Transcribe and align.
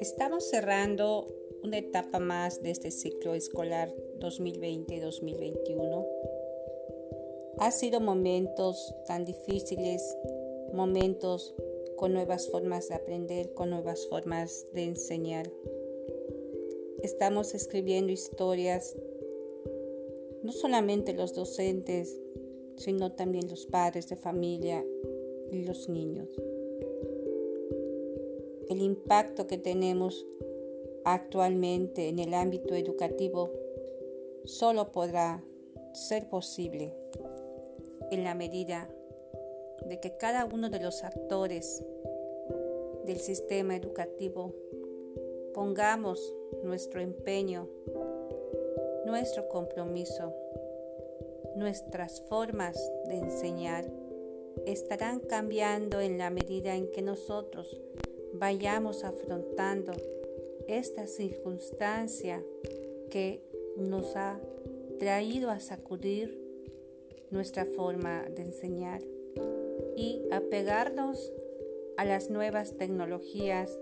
Estamos 0.00 0.48
cerrando 0.48 1.26
una 1.62 1.78
etapa 1.78 2.18
más 2.18 2.62
de 2.62 2.70
este 2.70 2.90
ciclo 2.90 3.34
escolar 3.34 3.94
2020-2021. 4.18 6.06
Ha 7.58 7.70
sido 7.70 8.00
momentos 8.00 8.94
tan 9.06 9.24
difíciles, 9.24 10.16
momentos 10.72 11.54
con 11.96 12.12
nuevas 12.12 12.48
formas 12.48 12.88
de 12.88 12.96
aprender, 12.96 13.54
con 13.54 13.70
nuevas 13.70 14.06
formas 14.08 14.66
de 14.72 14.84
enseñar. 14.84 15.50
Estamos 17.02 17.54
escribiendo 17.54 18.12
historias, 18.12 18.96
no 20.42 20.52
solamente 20.52 21.12
los 21.12 21.34
docentes, 21.34 22.18
sino 22.76 23.12
también 23.12 23.48
los 23.48 23.66
padres 23.66 24.08
de 24.08 24.16
familia 24.16 24.84
y 25.50 25.64
los 25.64 25.88
niños. 25.88 26.28
El 28.68 28.80
impacto 28.80 29.46
que 29.46 29.58
tenemos 29.58 30.26
actualmente 31.04 32.08
en 32.08 32.18
el 32.18 32.34
ámbito 32.34 32.74
educativo 32.74 33.50
solo 34.44 34.90
podrá 34.90 35.42
ser 35.92 36.28
posible 36.28 36.94
en 38.10 38.24
la 38.24 38.34
medida 38.34 38.88
de 39.86 40.00
que 40.00 40.16
cada 40.16 40.44
uno 40.44 40.70
de 40.70 40.80
los 40.80 41.04
actores 41.04 41.84
del 43.04 43.20
sistema 43.20 43.76
educativo 43.76 44.54
pongamos 45.52 46.34
nuestro 46.62 47.00
empeño, 47.00 47.68
nuestro 49.04 49.48
compromiso, 49.48 50.32
nuestras 51.56 52.20
formas 52.28 52.76
de 53.06 53.18
enseñar 53.18 53.90
estarán 54.66 55.20
cambiando 55.20 56.00
en 56.00 56.18
la 56.18 56.30
medida 56.30 56.74
en 56.74 56.90
que 56.90 57.02
nosotros 57.02 57.80
vayamos 58.34 59.04
afrontando 59.04 59.92
esta 60.68 61.06
circunstancia 61.06 62.42
que 63.10 63.42
nos 63.76 64.16
ha 64.16 64.40
traído 64.98 65.50
a 65.50 65.60
sacudir 65.60 66.40
nuestra 67.30 67.64
forma 67.64 68.24
de 68.34 68.42
enseñar 68.42 69.02
y 69.96 70.22
apegarnos 70.30 71.32
a 71.96 72.04
las 72.04 72.30
nuevas 72.30 72.76
tecnologías 72.76 73.78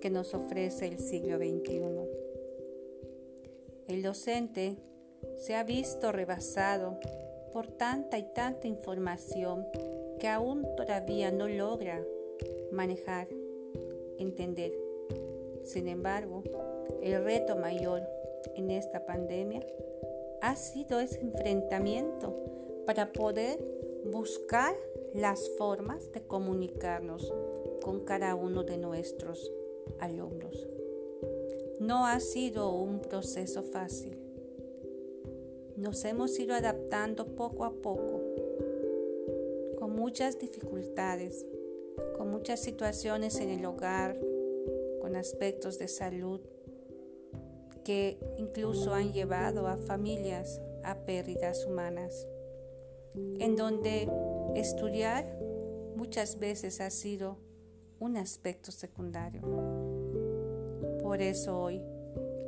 que 0.00 0.10
nos 0.10 0.34
ofrece 0.34 0.86
el 0.86 0.98
siglo 0.98 1.38
XXI. 1.38 1.80
El 3.88 4.02
docente 4.02 4.76
se 5.36 5.54
ha 5.54 5.64
visto 5.64 6.12
rebasado 6.12 6.98
por 7.52 7.70
tanta 7.70 8.18
y 8.18 8.24
tanta 8.24 8.66
información 8.66 9.66
que 10.18 10.28
aún 10.28 10.66
todavía 10.76 11.30
no 11.30 11.48
logra 11.48 12.02
manejar 12.72 13.28
entender. 14.18 14.72
Sin 15.64 15.88
embargo, 15.88 16.42
el 17.02 17.24
reto 17.24 17.56
mayor 17.56 18.02
en 18.54 18.70
esta 18.70 19.06
pandemia 19.06 19.64
ha 20.40 20.56
sido 20.56 21.00
ese 21.00 21.20
enfrentamiento 21.20 22.34
para 22.86 23.12
poder 23.12 23.58
buscar 24.04 24.74
las 25.14 25.48
formas 25.56 26.10
de 26.12 26.22
comunicarnos 26.26 27.32
con 27.82 28.04
cada 28.04 28.34
uno 28.34 28.64
de 28.64 28.76
nuestros 28.76 29.52
alumnos. 30.00 30.68
No 31.80 32.06
ha 32.06 32.20
sido 32.20 32.74
un 32.74 33.00
proceso 33.00 33.62
fácil. 33.62 34.23
Nos 35.76 36.04
hemos 36.04 36.38
ido 36.38 36.54
adaptando 36.54 37.34
poco 37.34 37.64
a 37.64 37.72
poco, 37.72 38.20
con 39.78 39.96
muchas 39.96 40.38
dificultades, 40.38 41.46
con 42.16 42.30
muchas 42.30 42.60
situaciones 42.60 43.40
en 43.40 43.50
el 43.50 43.64
hogar, 43.66 44.16
con 45.00 45.16
aspectos 45.16 45.78
de 45.78 45.88
salud 45.88 46.40
que 47.84 48.18
incluso 48.38 48.94
han 48.94 49.12
llevado 49.12 49.66
a 49.66 49.76
familias 49.76 50.60
a 50.84 50.94
pérdidas 51.04 51.66
humanas, 51.66 52.26
en 53.40 53.56
donde 53.56 54.08
estudiar 54.54 55.26
muchas 55.96 56.38
veces 56.38 56.80
ha 56.80 56.90
sido 56.90 57.36
un 57.98 58.16
aspecto 58.16 58.70
secundario. 58.70 59.42
Por 61.02 61.20
eso 61.20 61.60
hoy 61.60 61.82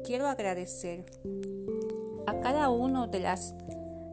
quiero 0.04 0.26
agradecer 0.26 1.04
a 2.26 2.40
cada 2.40 2.70
uno 2.70 3.06
de 3.06 3.20
las 3.20 3.54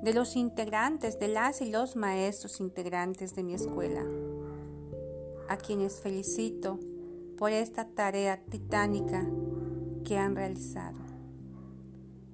de 0.04 0.14
los 0.14 0.36
integrantes, 0.36 1.18
de 1.18 1.30
las 1.30 1.62
y 1.62 1.72
los 1.72 1.96
maestros 1.96 2.60
integrantes 2.60 3.36
de 3.36 3.44
mi 3.44 3.54
escuela, 3.54 4.04
a 5.48 5.56
quienes 5.56 6.02
felicito 6.02 6.78
por 7.38 7.52
esta 7.52 7.88
tarea 7.88 8.44
titánica 8.50 9.26
que 10.04 10.18
han 10.18 10.36
realizado. 10.36 11.00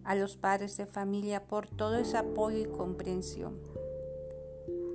A 0.03 0.15
los 0.15 0.35
padres 0.35 0.77
de 0.77 0.87
familia 0.87 1.45
por 1.45 1.67
todo 1.67 1.97
ese 1.97 2.17
apoyo 2.17 2.57
y 2.57 2.65
comprensión. 2.65 3.59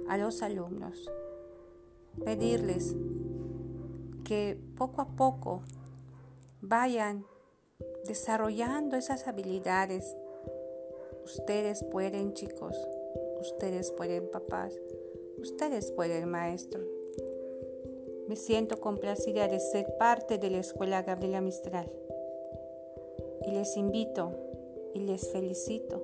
A 0.09 0.19
los 0.19 0.43
alumnos. 0.43 1.09
Pedirles 2.25 2.97
que 4.25 4.59
poco 4.77 5.01
a 5.01 5.07
poco 5.07 5.63
vayan 6.61 7.25
desarrollando 8.07 8.97
esas 8.97 9.29
habilidades. 9.29 10.17
Ustedes 11.25 11.83
pueden, 11.85 12.35
chicos. 12.35 12.77
Ustedes 13.41 13.91
pueden, 13.93 14.31
papás. 14.31 14.79
Ustedes 15.39 15.91
pueden, 15.91 16.29
maestros. 16.29 16.87
Me 18.29 18.37
siento 18.37 18.81
complacida 18.81 19.49
de 19.49 19.61
ser 19.61 19.97
parte 19.99 20.39
de 20.39 20.51
la 20.51 20.59
Escuela 20.59 21.03
Gabriela 21.03 21.41
Mistral. 21.41 21.91
Y 23.47 23.51
les 23.53 23.77
invito 23.77 24.33
y 24.95 25.01
les 25.01 25.29
felicito 25.31 26.03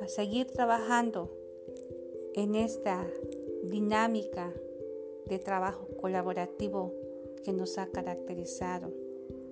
a 0.00 0.08
seguir 0.08 0.50
trabajando 0.50 1.30
en 2.34 2.54
esta 2.54 3.06
dinámica 3.64 4.52
de 5.26 5.38
trabajo 5.38 5.86
colaborativo 6.00 6.92
que 7.44 7.52
nos 7.52 7.78
ha 7.78 7.86
caracterizado 7.86 8.92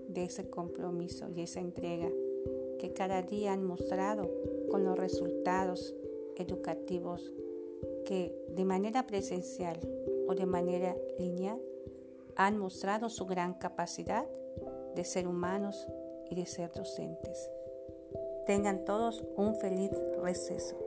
de 0.08 0.24
ese 0.24 0.48
compromiso 0.48 1.28
y 1.34 1.42
esa 1.42 1.60
entrega 1.60 2.10
que 2.78 2.92
cada 2.92 3.22
día 3.22 3.52
han 3.52 3.64
mostrado 3.64 4.28
con 4.72 4.84
los 4.84 4.98
resultados 4.98 5.94
educativos 6.36 7.32
que 8.06 8.34
de 8.48 8.64
manera 8.64 9.06
presencial 9.06 9.78
o 10.26 10.34
de 10.34 10.46
manera 10.46 10.96
lineal 11.18 11.60
han 12.36 12.56
mostrado 12.58 13.10
su 13.10 13.26
gran 13.26 13.52
capacidad 13.54 14.26
de 14.94 15.04
ser 15.04 15.28
humanos 15.28 15.86
y 16.30 16.34
de 16.34 16.46
ser 16.46 16.72
docentes. 16.72 17.50
Tengan 18.46 18.84
todos 18.86 19.22
un 19.36 19.54
feliz 19.56 19.90
receso. 20.22 20.81